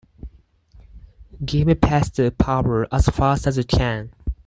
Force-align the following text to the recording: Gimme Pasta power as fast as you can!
Gimme 1.45 1.75
Pasta 1.75 2.31
power 2.31 2.87
as 2.91 3.05
fast 3.09 3.45
as 3.45 3.55
you 3.57 3.63
can! 3.63 4.11